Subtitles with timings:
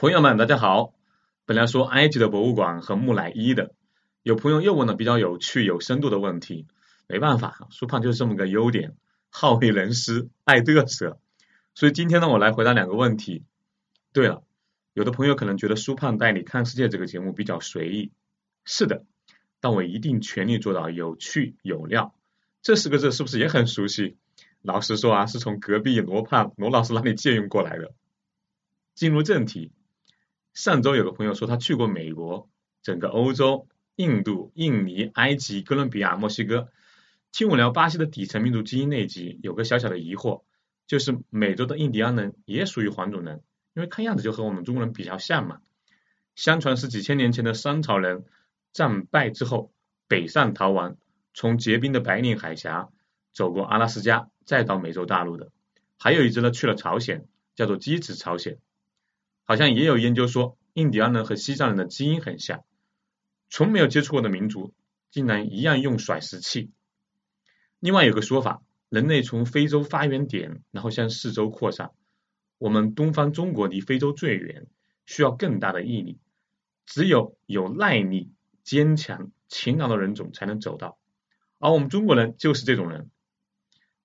[0.00, 0.94] 朋友们，大家好。
[1.44, 3.74] 本来说埃及的博物馆和木乃伊的，
[4.22, 6.66] 有朋友又问了比较有趣、有深度的问题。
[7.06, 8.96] 没办法，苏胖就是这么个优点，
[9.28, 11.20] 好为人师，爱嘚瑟。
[11.74, 13.44] 所以今天呢，我来回答两个问题。
[14.14, 14.42] 对了，
[14.94, 18.10] 有的朋友可能觉得苏胖带你看世界这个节目比较随意，
[18.64, 19.04] 是的，
[19.60, 22.14] 但我一定全力做到有趣有料。
[22.62, 24.16] 这四个字是不是也很熟悉？
[24.62, 27.92] 老实说啊，是从隔壁罗胖罗老师那里借用过来的。
[28.94, 29.72] 进入正题。
[30.52, 32.48] 上周有个朋友说他去过美国，
[32.82, 36.68] 整个欧洲、印度、印尼、埃及、哥伦比亚、墨西哥，
[37.32, 40.42] 听我聊巴西的底层民族基因那集，有个小小的疑惑，
[40.86, 43.42] 就是美洲的印第安人也属于黄种人，
[43.74, 45.60] 因为看样子就和我们中国人比较像嘛。
[46.34, 48.24] 相传是几千年前的商朝人
[48.72, 49.72] 战败之后
[50.08, 50.96] 北上逃亡，
[51.32, 52.88] 从结冰的白令海峡
[53.32, 55.50] 走过阿拉斯加，再到美洲大陆的。
[55.98, 58.58] 还有一支呢去了朝鲜，叫做鸡子朝鲜。
[59.50, 62.62] 好像也有研究说，印第安人和西藏人的基因很像，
[63.48, 64.72] 从没有接触过的民族，
[65.10, 66.70] 竟然一样用甩石器。
[67.80, 71.90] 另外有个说法，人类从非洲发源点，然后向四周扩散。
[72.58, 74.68] 我们东方中国离非洲最远，
[75.04, 76.20] 需要更大的毅力，
[76.86, 80.96] 只有有耐力、坚强、勤劳的人种才能走到。
[81.58, 83.10] 而我们中国人就是这种人。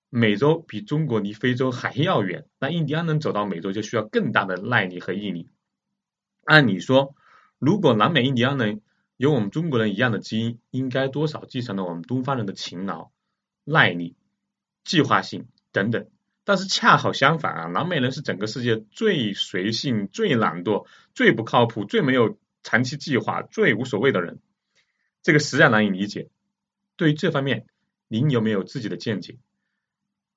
[0.08, 5.50] 美洲比中国离非洲还要远，那印第安人走到美洲就需要更大的耐力和毅力。
[6.44, 7.14] 按理说，
[7.58, 8.82] 如果南美印第安人
[9.16, 13.10] 有我们中国人一样的基因，应该多少继承了我们东方人的勤劳、
[13.64, 14.16] 耐力、
[14.84, 16.08] 计划性等等。
[16.44, 24.38] 但是恰好相反啊，南美人是整个世界最随性、最懒惰、最不靠谱、最没有长期计划、最无所谓的人。
[25.22, 26.30] 这个实在难以理解。
[26.94, 27.66] 对于这方面，
[28.06, 29.38] 您有没有自己的见解？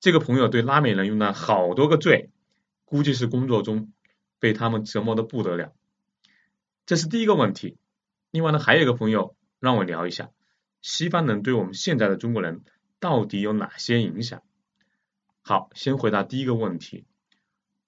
[0.00, 2.30] 这个朋友对拉美人用了好多个罪，
[2.86, 3.92] 估计是工作中
[4.38, 5.74] 被他们折磨的不得了。
[6.86, 7.76] 这是第一个问题。
[8.30, 10.30] 另外呢，还有一个朋友让我聊一下，
[10.80, 12.62] 西方人对我们现在的中国人
[12.98, 14.42] 到底有哪些影响？
[15.42, 17.04] 好，先回答第一个问题。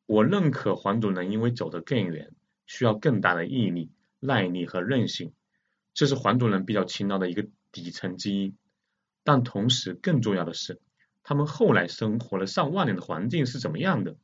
[0.05, 2.33] 我认可黄种人因为走得更远，
[2.67, 5.33] 需要更大的毅力、耐力和韧性，
[5.95, 8.55] 这是黄种人比较勤劳的一个底层基因。
[9.25, 10.79] 但同时，更重要的是。
[11.23, 14.17] 他们后来生活了上万年的环境是怎么样的？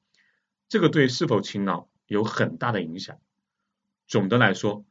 [0.69, 3.19] 这个对是否勤劳有很大的影响。
[4.07, 4.85] 总的来说，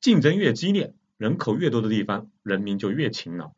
[0.00, 3.52] 竞争越激烈，人口越多的地方，人民就越勤劳。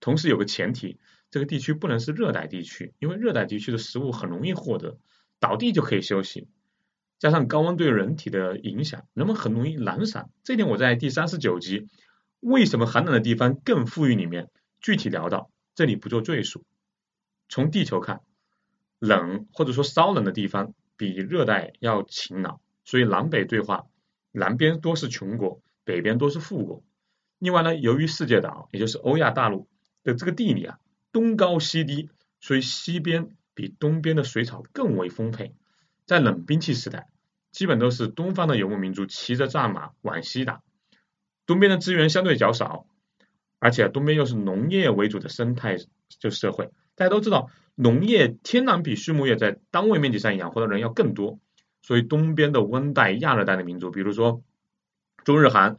[0.00, 0.98] 同时有个前提，
[1.30, 4.98] 这个地区不能是热带地区，因为热带地区的食物很容易获得，
[5.40, 6.48] 倒地就可以休息。
[7.18, 10.30] 加上高温对人体的影响，人们很容易懒散。
[10.42, 11.88] 这点我在第三十九集
[12.40, 14.50] 为什么寒冷的地方更富裕里面
[14.80, 16.64] 具体聊到，这里不做赘述。
[17.52, 18.22] 从地球看，
[18.98, 23.84] 冷或者说稍冷的地方比热带要勤劳，所以南北对话，
[24.30, 26.82] 南边多是穷国，北边多是富国。
[27.38, 29.68] 另外呢，由于世界岛也就是欧亚大陆
[30.02, 30.78] 的这个地理啊，
[31.12, 32.08] 东高西低，
[32.40, 35.54] 所以西边比东边的水草更为丰沛。
[36.06, 37.10] 在冷兵器时代，
[37.50, 40.62] 基本都是东方的游牧民族骑着战马往西打，
[41.44, 42.86] 东边的资源相对较少，
[43.58, 45.76] 而且东边又是农业为主的生态
[46.18, 46.70] 就社会。
[46.94, 51.40] 大家都知道，农业天然比畜牧业在单位面积上养活的人要更多，
[51.80, 54.42] 所以东边的温带、亚热带的民族，比如说
[55.24, 55.78] 中日韩，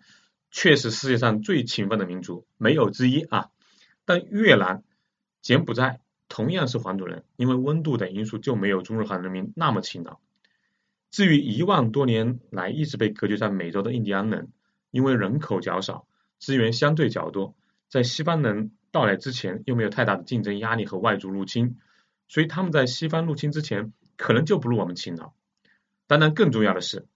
[0.49, 3.49] 确实世界上最勤奋的民族，没有之一啊。
[4.05, 4.83] 但越南、
[5.41, 10.19] 柬埔寨同样是黄种人，因为温度等因素就没有中日韩人民那么勤劳。
[11.11, 14.51] 至于一万多年来一直被隔绝在美洲的印第安人，
[14.89, 16.07] 因为人口较少，
[16.39, 17.55] 资源相对较多，
[17.87, 18.71] 在西方人。
[18.93, 21.77] 到来之前又没有太大的竞争压力和外族入侵，
[22.27, 25.33] 所以他们在西方入侵之前可能就不如我们勤劳。
[26.05, 27.07] 当然，更重要的是，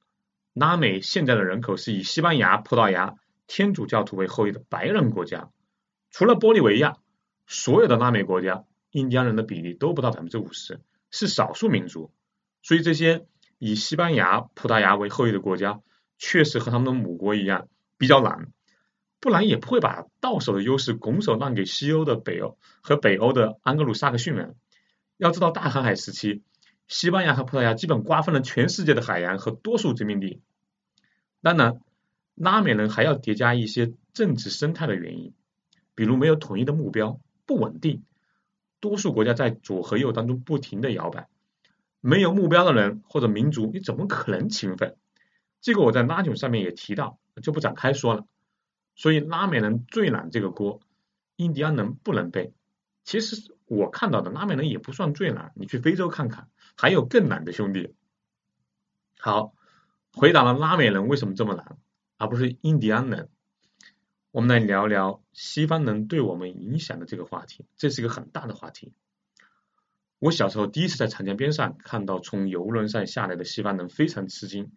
[0.54, 3.14] 拉美现在的人口是以西班牙、葡萄牙
[3.46, 5.52] 天主教徒为后裔的白人国家，
[6.10, 6.98] 除了玻利维亚，
[7.46, 12.12] 所有的拉美国家印第安人的比例都不到百分之五十，是少数民族。
[12.64, 13.28] 所以这些
[13.60, 15.80] 以西班牙、葡萄牙为后裔的国家，
[16.18, 17.68] 确实和他们的母国一样
[18.00, 18.52] 比较懒。
[19.20, 24.56] 不然也不会把到手的优势拱手让给西欧的北欧和北欧的安格鲁萨克逊人。
[25.18, 26.44] 要知道，大航海时期，
[26.88, 30.42] 西班牙和葡萄牙基本瓜分了全世界的海洋和多数殖民地。
[31.42, 31.82] 当然，
[32.36, 35.34] 拉美人还要叠加一些政治生态的原因，
[35.96, 38.04] 比如没有统一的目标，不稳定，
[38.80, 41.28] 多数国家在左和右当中不停的摇摆。
[42.00, 44.96] 没有目标的人或者民族，你怎么可能勤奋？
[45.62, 48.28] 这个我在拉囧上面也提到，就不展开说了。
[48.98, 50.82] 所以拉美人最懒这个锅，
[51.38, 52.52] 印第安人不能背。
[53.06, 57.94] 其实我看到的拉美人也不算最懒，你去非洲看看，还有更懒的兄弟。
[59.20, 59.54] 好，
[60.12, 61.78] 回答了拉美人为什么这么难，
[62.18, 63.30] 而不是印第安人。
[64.32, 68.92] 我们来聊聊西方人对我们影响的这个话题，这是一个很大的话题。
[70.20, 74.72] 我小时候第一次在长江边上看到从游轮上下来的西方人，非常吃惊，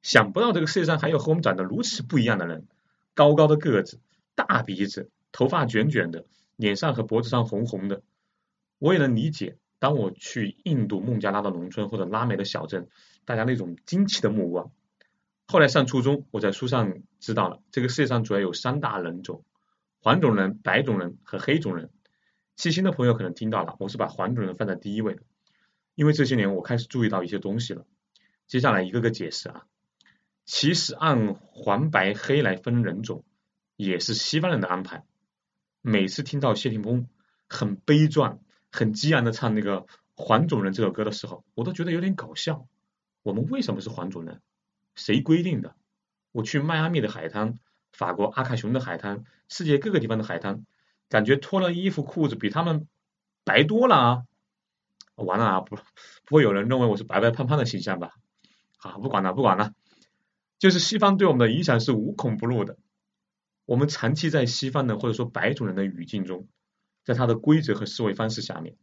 [0.00, 2.66] 想不到这个世界上还有和我们长得如此不一样的人，
[3.14, 4.00] 高高的个子，
[4.34, 6.24] 大鼻子，头发卷卷的，
[6.56, 8.02] 脸上和脖子上红红的。
[8.78, 9.58] 我也能理解。
[9.78, 12.88] 当我去印度孟加拉的农村或者拉美的小镇，
[13.24, 14.70] 大家那种惊奇的目光。
[15.46, 19.42] 后来上初中，我在书上知道了，这个世界上主要有三大人种：
[20.02, 21.90] 黄种人、白种人和黑种人。
[22.56, 25.22] 细心的朋友可能听到了，我是把黄种人放在第一位的，
[25.94, 27.86] 因为这些年我开始注意到一些东西了。
[28.46, 29.64] 接下来一个个解释啊，
[30.50, 33.22] 其实按黄、白、黑来分人种，
[33.76, 35.04] 也是西方人的安排。
[35.80, 37.08] 每次听到谢霆锋
[37.48, 38.40] 很悲壮。
[38.72, 39.86] 很激昂的唱那个
[40.16, 42.66] 黄种人这首歌的时候，我都觉得有点搞笑。
[43.22, 44.40] 我们为什么是黄种人？
[44.96, 45.76] 谁规定的？
[46.32, 47.54] 我去迈阿密的海滩、
[47.92, 50.66] 法国阿卡雄的海滩、世界各个地方的海滩，
[51.08, 52.88] 感觉脱了衣服裤子比他们
[53.44, 54.22] 白多了啊！
[55.14, 55.76] 完了啊，不
[56.24, 58.14] 不会有人认为我是白白胖胖的形象吧？
[58.78, 59.72] 好，不管了，不管了。
[60.60, 62.78] 就是西方对我们的影响是无孔不入的。
[63.64, 66.46] 我们长期在西方的或者说白种人的语境中。
[67.02, 68.76] 在它的规则和思维方式下面，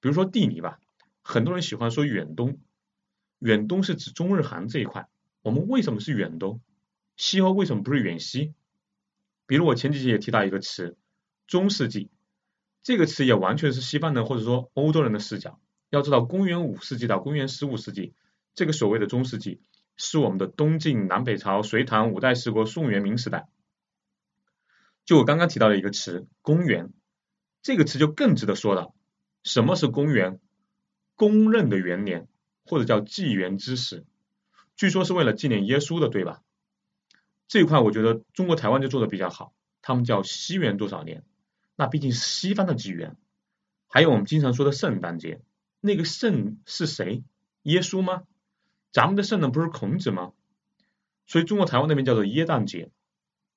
[0.00, 0.78] 比如说地理吧，
[1.22, 2.60] 很多人喜欢说远东，
[3.38, 5.08] 远东是指中日韩这一块。
[5.40, 6.60] 我们为什么是远东？
[7.16, 8.52] 西欧为什么不是远西？
[9.46, 10.98] 比如我前几集也提到一个词，
[11.46, 12.10] 中世纪，
[12.82, 15.58] 这个词也完全是西方人或者说欧洲人的视角。
[15.88, 18.12] 要知道，公元五世纪到公元十五世纪，
[18.54, 19.62] 这个所谓的中世纪，
[19.96, 23.48] 是我们的东晋、南北朝、隋唐、五代十国、宋元明时代。
[25.04, 26.92] 就我刚刚提到的一个词，公元。
[27.62, 28.92] 这个词就更值得说了。
[29.42, 30.40] 什么是公元？
[31.14, 32.28] 公认的元年，
[32.64, 34.04] 或者叫纪元之时，
[34.76, 36.42] 据说是为了纪念耶稣的，对吧？
[37.48, 41.24] 这一块我觉得中国台湾就做的比较好，他们叫西元多少年？
[41.74, 43.16] 那毕竟是西方的纪元。
[43.88, 45.40] 还有我们经常说的圣诞节，
[45.80, 47.22] 那个圣是谁？
[47.62, 48.24] 耶稣吗？
[48.92, 50.32] 咱们的圣人不是孔子吗？
[51.26, 52.90] 所以中国台湾那边叫做耶诞节，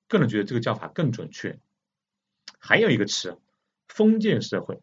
[0.08, 1.58] 个人觉得这个叫法更准确。
[2.58, 3.38] 还有一个词。
[3.92, 4.80] 封建社会，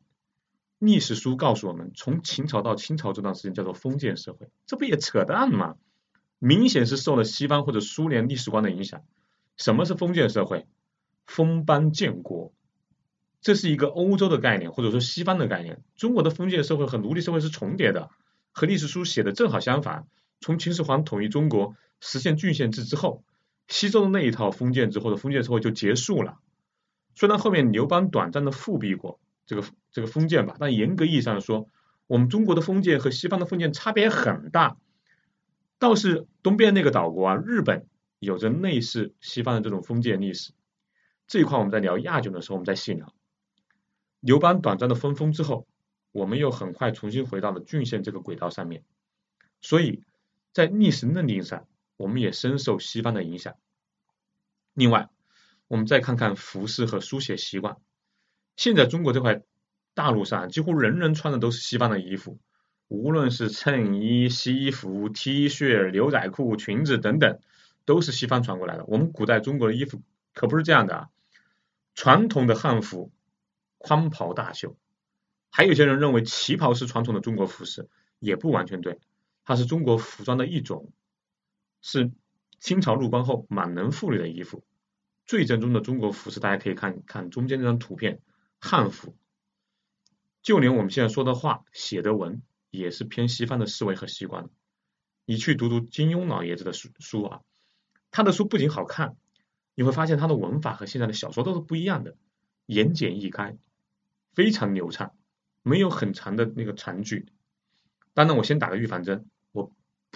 [0.79, 5.77] 历史书告诉我们，从秦朝到清朝这段时间叫做封建社会，这不也扯淡吗？
[6.39, 9.05] 明显是受了西方或者苏联历史观的影响。
[9.55, 10.67] 什么是封建社会？
[11.25, 12.51] 封邦建国，
[13.39, 15.81] 这是一个欧洲的概念，或者说西方的概念。
[15.95, 18.09] 中国的封建社会和奴隶社会是重叠的，
[18.51, 20.05] 和历史书写的正好相反。
[20.39, 23.23] 从秦始皇统一中国，实现郡县制之后，
[23.67, 26.39] 西周的那一套封建制或者封建社会就结束了。
[27.15, 31.67] 虽然后面刘邦短暂的复辟过这个这个封建吧，但严格意义上说，
[32.05, 34.77] 我们中国的封建和西方的封建差别很大。
[35.79, 37.87] 倒是东边那个岛国啊，日本
[38.19, 40.53] 有着类似西方的这种封建历史。
[41.27, 43.13] 这一块我们在聊亚军的时候，我们再细聊。
[44.19, 45.67] 刘邦短暂的分封之后，
[46.11, 48.83] 我们又很快重新回到了郡县这个轨道上面。
[49.61, 50.03] 所以
[50.53, 53.55] 在历史认定上，我们也深受西方的影响。
[54.73, 55.09] 另外。
[55.69, 57.75] 我们再看看服饰和书写习惯。
[58.55, 59.41] 现在中国这块
[59.93, 62.39] 大陆上，几乎人人穿的都是西方的衣服，
[62.87, 67.41] 无论是衬衣、西服、T 恤、牛仔裤、裙子等等，
[67.83, 68.85] 都是西方传过来的。
[68.85, 70.01] 我们古代中国的衣服
[70.33, 71.09] 可不是这样的啊，
[71.93, 73.11] 传统的汉服
[73.77, 74.77] 宽袍大袖，
[75.49, 77.89] 还有些人认为旗袍是传统的中国服饰，
[78.19, 79.01] 也不完全对，
[79.47, 80.91] 它是中国服装的一种，
[81.81, 82.11] 是
[82.59, 84.65] 清朝入关后满人妇女的衣服。
[85.25, 88.19] 最正宗的中国服饰，大家可以看看中间这张图片，
[88.59, 89.15] 汉服。
[90.41, 94.49] 就连我们现在说的话、写的文，也是偏西方的思维和习惯。
[95.23, 97.41] 你去读读金庸老爷子的书书啊，
[98.11, 99.15] 他的书不仅好看，
[99.75, 102.17] 你会发现他的文法和现在的小说都是不一样的，
[102.65, 103.55] 言简意赅，
[104.33, 105.15] 非常流畅，
[105.63, 107.27] 没有很长的那个长句。
[108.13, 109.29] 当然，我先打个预防针，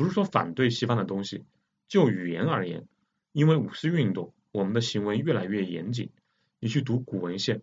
[0.02, 1.46] 不是说反对西方的东西，
[1.88, 2.88] 就语言而言，
[3.34, 4.34] 因为五四运动。
[4.52, 6.10] 我们的行为越来越严谨。
[6.60, 7.62] 你去读古文献，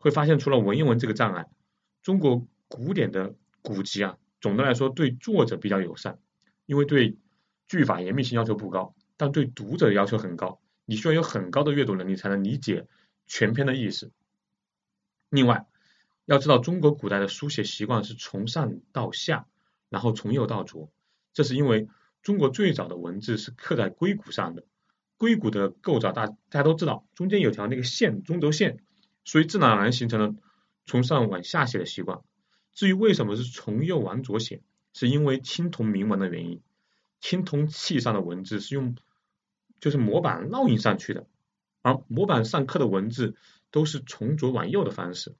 [0.00, 1.46] 会发现除了文言文这个障碍，
[2.02, 6.18] 中国古典的古籍啊，总的来说对作者比较友善，
[6.66, 7.16] 因为对
[7.68, 10.60] 句法严密性要求不高，但对读者要求很高。
[10.84, 12.88] 你需要有很高的阅读能力才能理解
[13.28, 14.10] 全篇的意思。
[15.28, 15.66] 另外，
[16.26, 19.46] 要知道中国古代的书写习惯是从上到下，
[19.88, 20.90] 然后从右到左，
[21.32, 21.88] 这是因为
[22.22, 24.64] 中国最早的文字是刻在龟骨上的。
[25.16, 28.78] 硅谷的构造，大大家都知道，中间有条那个线，中轴线，
[29.24, 30.34] 所以自然而然形成了
[30.86, 32.20] 从上往下写的习惯。
[32.72, 34.62] 至于为什么是从右往左写，
[34.94, 36.62] 是因为青铜铭文的原因。
[37.20, 38.96] 青铜器上的文字是用
[39.78, 41.26] 就是模板烙印上去的，
[41.82, 43.34] 而模板上刻的文字
[43.70, 45.34] 都是从左往右的方式。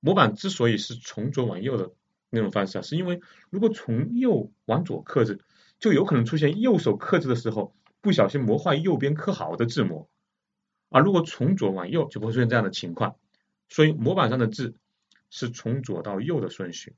[0.00, 1.92] 模板之所以是从左往右的
[2.32, 3.20] 那种方式啊，是因为
[3.50, 5.38] 如果从右往左刻字，
[5.78, 10.08] 就有可能出现右手刻字的时候不小心磨坏右边刻好的字模，
[10.88, 13.16] 而如果从左往右就不会出现这样的情况。
[13.68, 14.74] 所以模板上的字
[15.30, 16.94] 是从左到右的顺序，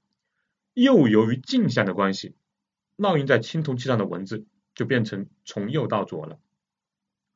[0.72, 2.34] 又由于镜像的关系。
[2.96, 6.38] 烙印在青铜器上的文字就变成从右到左了，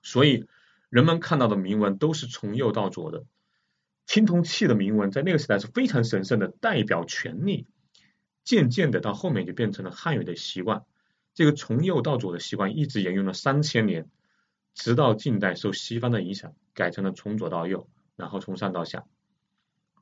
[0.02, 0.47] 所以
[0.88, 3.25] 人们看到的铭文都是从右到左的。
[4.07, 7.67] 青铜器的铭文在那个时代是非常神圣的，代表权力。
[8.49, 10.87] 渐渐的到后面就变成了汉语的习惯，
[11.35, 14.09] 这个从右到左的习惯一直沿用了三千年，
[14.73, 19.05] 直到近代受西方的影响，改成了从左到右，然后从上到下。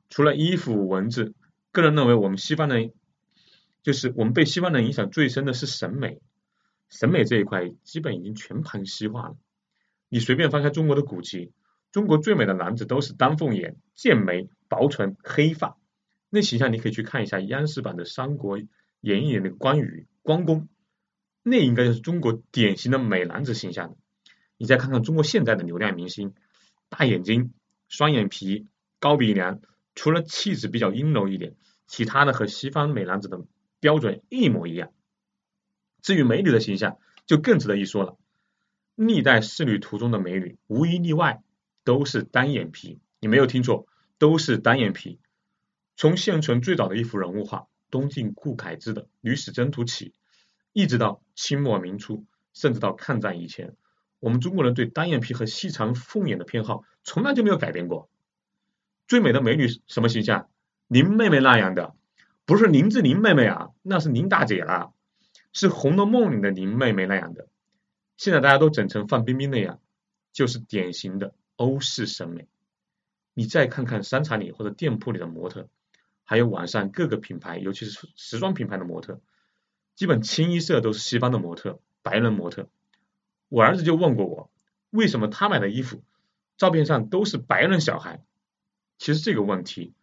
[0.09, 1.33] 除了衣服文字，
[1.73, 2.93] 个人认为我们西方人。
[3.83, 6.19] 就是我们被西方人影响最深的是审美，
[6.89, 9.37] 审美这一块基本已经全盘西化了。
[10.09, 11.51] 你随便翻开中国的古籍，
[11.91, 15.77] 中国最美的男子都是丹凤眼、剑眉、薄唇、黑发，
[16.29, 18.57] 那形象你可以去看一下央视版的《三国
[19.01, 20.67] 演义》那个关羽、关公，
[21.43, 23.95] 那应该就是中国典型的美男子形象。
[24.57, 26.33] 你再看看中国现在的流量明星，
[26.89, 27.53] 大眼睛、
[27.87, 28.67] 双眼皮、
[28.99, 29.61] 高鼻梁，
[29.95, 31.55] 除了气质比较阴柔一点，
[31.85, 33.45] 其他的和西方美男子的。
[33.79, 34.91] 标准一模一样。
[36.01, 38.17] 至于美女的形象，就更值得一说了。
[38.95, 41.43] 历代仕女图中的美女，无一例外
[41.83, 42.97] 都是单眼皮。
[43.19, 43.85] 你没有听错，
[44.17, 45.19] 都是单眼皮。
[45.97, 50.13] 从现存最早的一幅人物画东晋顾恺之的《女史箴图》起，
[50.71, 52.23] 一直到清末明初，
[52.53, 53.75] 甚至到抗战以前，
[54.19, 58.11] 我们中国人对单眼皮和细长凤眼的偏好从来就没有改变过。
[59.07, 60.49] 最美的美女什么形象？
[60.87, 61.95] 林妹妹那样的。
[62.45, 64.91] 不是林志玲妹妹啊，那是林大姐啦，
[65.51, 67.47] 是《红楼梦》里的林妹妹那样的。
[68.17, 69.81] 现在大家都整成范冰冰那样，
[70.31, 72.47] 就是典型的欧式审美。
[73.33, 75.67] 你再看看商场里或者店铺里的模特，
[76.27, 79.19] 还有网上各个品牌，尤其是时装品牌的模特，
[79.95, 82.69] 基本清一色都是西方的模特，白人模特。
[83.49, 84.51] 我儿子就问过我，
[84.91, 86.03] 为什么他买的衣服
[86.57, 88.21] 照片上都是白人小孩？
[88.99, 89.93] 其实这个问题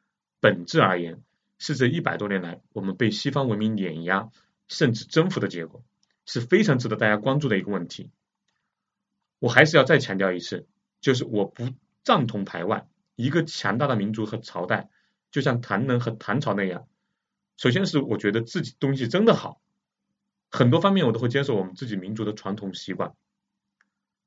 [0.40, 1.22] 本质而言。
[1.56, 4.28] 是这一百多年来我们被西方文明碾压
[4.66, 5.84] 甚至征服的结果，
[6.26, 8.10] 是非常值得大家关注的一个问题。
[9.38, 10.66] 我还是要再强调一次，
[11.00, 11.70] 就是我不
[12.02, 12.88] 赞同排外。
[13.14, 14.90] 一个强大的民族和朝代，
[15.34, 16.86] 就像唐人和唐朝那样，
[17.56, 19.60] 首先是我觉得自己东西真的好，
[20.48, 23.16] 很多方面我都会接受我们自己民族的传统习惯。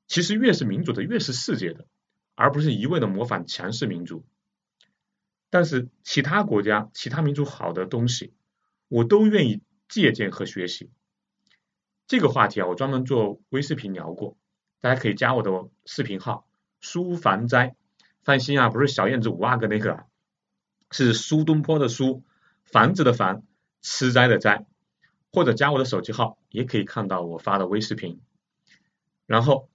[0.06, 1.86] 其实越是民主的，越是世界的，
[2.34, 4.26] 而不是一味的模仿强势民族。
[5.48, 8.34] 但是其他国家、其他民族好的东西，
[8.88, 10.90] 我都愿意借鉴和学习。
[12.06, 14.36] 这个话题啊，我专门做微视频聊过，
[14.82, 16.46] 大家可以加我的视频号
[16.82, 17.76] “书凡斋”。
[18.24, 20.04] 放心啊，不是小燕子五阿哥那个，啊
[20.90, 22.22] 是苏东坡的苏，
[22.64, 23.42] 房子的房，
[23.82, 24.66] 吃斋的斋。
[25.30, 28.20] 或者加我的手机号，也可以看到我发的微视频。
[29.26, 29.68] 然后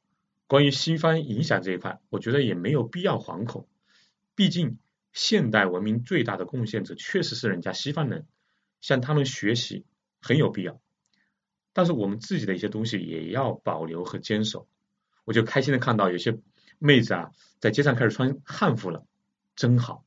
[0.47, 3.67] 关于西方影响这一块，我觉得也没有必要惶恐，
[4.35, 4.77] 毕竟。
[5.15, 8.25] 现代文明最大的贡献者确实是人家西方人，
[8.81, 9.85] 向他们学习
[10.19, 10.81] 很有必要。
[11.71, 14.67] 但是我们自己的一些东西也要保留和坚守。
[15.23, 16.39] 我就开心的看到有些
[16.79, 17.29] 妹子啊，
[17.59, 19.05] 在街上开始穿汉服了，
[19.55, 20.03] 真好。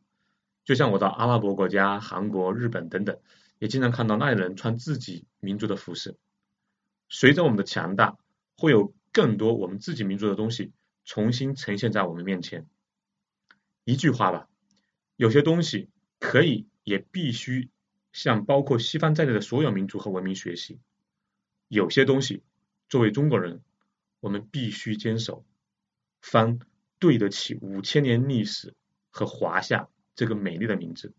[0.67, 3.19] 就像我到阿拉伯国家、韩国、日本等等，
[3.59, 6.19] 也经常看到那里人穿自己民族的服饰。
[7.09, 8.19] 随着我们的强大，
[8.57, 10.73] 会有更多我们自己民族的东西
[11.05, 12.67] 重新呈现在我们面前。
[13.85, 14.49] 一句话吧。
[15.15, 17.71] 有些东西可以，也必须
[18.13, 20.79] 向包括西方在内的所有民族和文明学习。
[21.69, 22.43] 有些东西，
[22.89, 23.63] 作为中国人，
[24.21, 25.47] 我们必须坚守。
[26.21, 26.59] 方
[26.99, 28.75] 对得起五千年历史
[29.11, 31.15] 和华夏这个美丽的名字。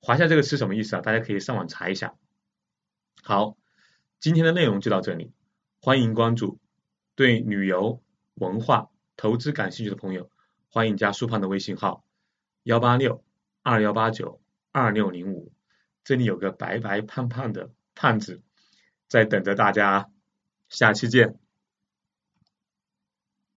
[0.00, 1.00] 华夏这个词什么意思啊？
[1.00, 2.14] 大家可以上网查一下。
[3.22, 3.56] 好，
[4.20, 5.32] 今天的内容就到这里，
[5.80, 6.60] 欢迎关注。
[7.14, 8.02] 对旅游、
[8.34, 10.30] 文化、投资感兴趣的朋友，
[10.70, 12.04] 欢迎加苏胖的微信号。
[12.62, 13.24] 幺八六
[13.62, 14.40] 二幺八九
[14.72, 15.52] 二六零五，
[16.04, 18.40] 这里有个白白胖胖的胖子
[19.08, 20.10] 在等着大家，
[20.68, 21.41] 下期见。